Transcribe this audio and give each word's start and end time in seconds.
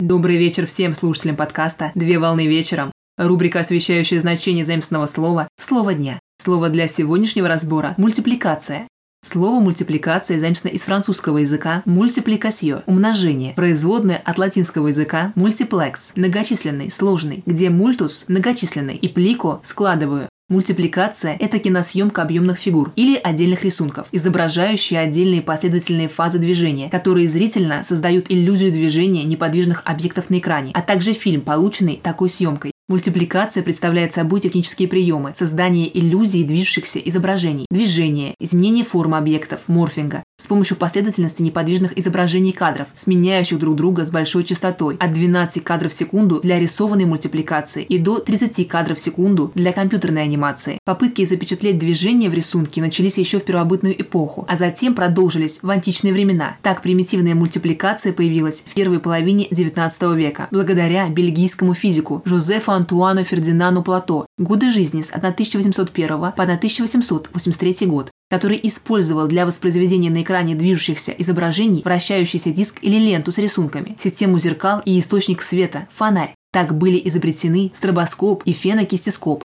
Добрый 0.00 0.36
вечер 0.36 0.64
всем 0.66 0.94
слушателям 0.94 1.34
подкаста 1.34 1.90
«Две 1.96 2.20
волны 2.20 2.46
вечером». 2.46 2.92
Рубрика, 3.16 3.58
освещающая 3.58 4.20
значение 4.20 4.64
заместного 4.64 5.06
слова 5.06 5.48
«Слово 5.58 5.92
дня». 5.92 6.20
Слово 6.40 6.68
для 6.68 6.86
сегодняшнего 6.86 7.48
разбора– 7.48 7.94
мультипликация. 7.96 8.86
Слово 9.24 9.58
мультипликация 9.58 10.38
заместно 10.38 10.68
из 10.68 10.82
французского 10.82 11.38
языка 11.38 11.82
мультипликасьо– 11.84 12.84
умножение, 12.86 13.54
производное 13.54 14.18
от 14.18 14.38
латинского 14.38 14.86
языка 14.86 15.32
мультиплекс– 15.34 16.12
многочисленный, 16.14 16.92
сложный, 16.92 17.42
где 17.44 17.68
мультус– 17.68 18.26
многочисленный 18.28 18.94
и 18.94 19.08
плико– 19.08 19.60
складываю. 19.64 20.28
Мультипликация– 20.50 21.36
это 21.40 21.58
киносъемка 21.58 22.22
объемных 22.22 22.56
фигур 22.56 22.94
или 22.96 23.20
отдельных 23.22 23.64
рисунков, 23.64 24.08
изображающие 24.12 24.98
отдельные 24.98 25.42
последовательные 25.42 26.08
фазы 26.08 26.38
движения, 26.38 26.88
которые 26.88 27.28
зрительно 27.28 27.84
создают 27.84 28.30
иллюзию 28.30 28.72
движения 28.72 29.24
неподвижных 29.24 29.82
объектов 29.84 30.30
на 30.30 30.38
экране, 30.38 30.70
а 30.72 30.80
также 30.80 31.12
фильм, 31.12 31.42
полученный 31.42 32.00
такой 32.02 32.30
съемкой. 32.30 32.72
Мультипликация 32.88 33.62
представляет 33.62 34.14
собой 34.14 34.40
технические 34.40 34.88
приемы, 34.88 35.34
создание 35.38 35.94
иллюзий 35.98 36.44
движущихся 36.44 36.98
изображений, 36.98 37.66
движение, 37.70 38.34
изменение 38.40 38.86
формы 38.86 39.18
объектов, 39.18 39.60
морфинга, 39.66 40.24
с 40.40 40.46
помощью 40.46 40.76
последовательности 40.76 41.42
неподвижных 41.42 41.98
изображений 41.98 42.52
кадров, 42.52 42.88
сменяющих 42.94 43.58
друг 43.58 43.74
друга 43.74 44.06
с 44.06 44.10
большой 44.10 44.44
частотой 44.44 44.96
от 44.98 45.12
12 45.12 45.64
кадров 45.64 45.92
в 45.92 45.94
секунду 45.94 46.40
для 46.40 46.60
рисованной 46.60 47.06
мультипликации 47.06 47.82
и 47.82 47.98
до 47.98 48.18
30 48.18 48.66
кадров 48.68 48.98
в 48.98 49.00
секунду 49.00 49.50
для 49.54 49.72
компьютерной 49.72 50.22
анимации. 50.22 50.78
Попытки 50.84 51.24
запечатлеть 51.24 51.78
движение 51.78 52.30
в 52.30 52.34
рисунке 52.34 52.80
начались 52.80 53.18
еще 53.18 53.40
в 53.40 53.44
первобытную 53.44 54.00
эпоху, 54.00 54.46
а 54.48 54.56
затем 54.56 54.94
продолжились 54.94 55.58
в 55.60 55.68
античные 55.70 56.12
времена. 56.12 56.56
Так 56.62 56.82
примитивная 56.82 57.34
мультипликация 57.34 58.12
появилась 58.12 58.62
в 58.64 58.74
первой 58.74 59.00
половине 59.00 59.48
XIX 59.48 60.16
века, 60.16 60.46
благодаря 60.52 61.08
бельгийскому 61.08 61.74
физику 61.74 62.22
Жозефу 62.24 62.70
Антуану 62.70 63.24
Фердинану 63.24 63.82
Плато, 63.82 64.26
годы 64.38 64.70
жизни 64.70 65.02
с 65.02 65.10
1801 65.10 66.08
по 66.08 66.42
1883 66.42 67.86
год, 67.86 68.10
который 68.30 68.60
использовал 68.62 69.26
для 69.26 69.46
воспроизведения 69.46 70.10
на 70.10 70.22
экране 70.22 70.54
движущихся 70.54 71.12
изображений 71.12 71.82
вращающийся 71.84 72.50
диск 72.50 72.78
или 72.82 72.98
ленту 72.98 73.32
с 73.32 73.38
рисунками, 73.38 73.96
систему 74.02 74.38
зеркал 74.38 74.82
и 74.84 74.98
источник 74.98 75.42
света– 75.42 75.88
фонарь. 75.92 76.34
Так 76.52 76.76
были 76.76 77.00
изобретены 77.08 77.72
стробоскоп 77.74 78.42
и 78.44 78.52
фенокистископ. 78.52 79.42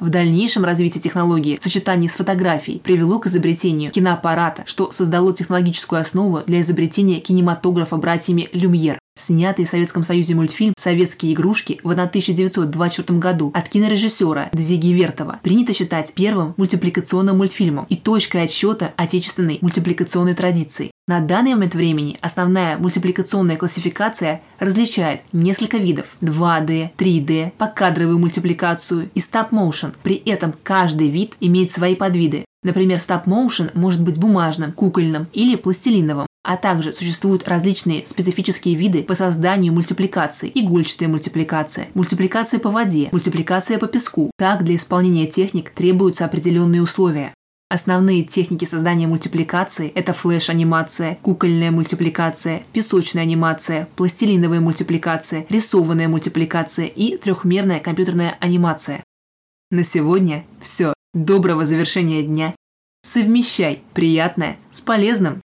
В 0.00 0.08
дальнейшем 0.08 0.64
развитие 0.64 1.00
технологии 1.02 1.56
в 1.56 1.62
сочетании 1.62 2.08
с 2.08 2.16
фотографией 2.16 2.78
привело 2.78 3.18
к 3.18 3.26
изобретению 3.26 3.90
киноаппарата, 3.90 4.64
что 4.66 4.90
создало 4.90 5.32
технологическую 5.32 6.00
основу 6.00 6.40
для 6.46 6.60
изобретения 6.62 7.20
кинематографа 7.20 7.96
братьями 7.96 8.48
Люмьер. 8.52 8.98
Снятый 9.16 9.64
в 9.64 9.68
Советском 9.68 10.02
Союзе 10.02 10.34
мультфильм 10.34 10.74
«Советские 10.76 11.34
игрушки» 11.34 11.80
в 11.84 11.90
1924 11.90 13.18
году 13.18 13.52
от 13.54 13.68
кинорежиссера 13.68 14.50
Дзиги 14.52 14.88
Вертова 14.88 15.38
принято 15.42 15.72
считать 15.72 16.12
первым 16.14 16.54
мультипликационным 16.56 17.38
мультфильмом 17.38 17.86
и 17.88 17.96
точкой 17.96 18.42
отсчета 18.42 18.92
отечественной 18.96 19.58
мультипликационной 19.60 20.34
традиции. 20.34 20.90
На 21.06 21.20
данный 21.20 21.54
момент 21.54 21.74
времени 21.74 22.18
основная 22.22 22.76
мультипликационная 22.76 23.56
классификация 23.56 24.42
различает 24.58 25.20
несколько 25.32 25.76
видов– 25.76 26.16
2D, 26.20 26.90
3D, 26.98 27.52
покадровую 27.56 28.18
мультипликацию 28.18 29.10
и 29.14 29.20
стоп-моушен. 29.20 29.94
При 30.02 30.16
этом 30.16 30.54
каждый 30.64 31.08
вид 31.08 31.34
имеет 31.40 31.70
свои 31.70 31.94
подвиды. 31.94 32.44
Например, 32.64 32.98
стоп-моушен 32.98 33.70
может 33.74 34.02
быть 34.02 34.18
бумажным, 34.18 34.72
кукольным 34.72 35.28
или 35.32 35.54
пластилиновым. 35.54 36.26
А 36.44 36.58
также 36.58 36.92
существуют 36.92 37.48
различные 37.48 38.06
специфические 38.06 38.74
виды 38.74 39.02
по 39.02 39.14
созданию 39.14 39.72
мультипликации. 39.72 40.52
Игольчатая 40.54 41.08
мультипликация, 41.08 41.88
мультипликация 41.94 42.60
по 42.60 42.70
воде, 42.70 43.08
мультипликация 43.12 43.78
по 43.78 43.86
песку. 43.86 44.30
Так 44.36 44.62
для 44.62 44.76
исполнения 44.76 45.26
техник 45.26 45.70
требуются 45.70 46.26
определенные 46.26 46.82
условия. 46.82 47.32
Основные 47.70 48.24
техники 48.24 48.66
создания 48.66 49.06
мультипликации– 49.06 49.88
это 49.94 50.12
флеш-анимация, 50.12 51.18
кукольная 51.22 51.70
мультипликация, 51.70 52.62
песочная 52.74 53.22
анимация, 53.22 53.88
пластилиновая 53.96 54.60
мультипликация, 54.60 55.46
рисованная 55.48 56.08
мультипликация 56.08 56.86
и 56.86 57.16
трехмерная 57.16 57.80
компьютерная 57.80 58.36
анимация. 58.38 59.02
На 59.70 59.82
сегодня 59.82 60.44
все. 60.60 60.92
Доброго 61.14 61.64
завершения 61.64 62.22
дня. 62.22 62.54
Совмещай 63.02 63.82
приятное 63.94 64.58
с 64.70 64.82
полезным. 64.82 65.40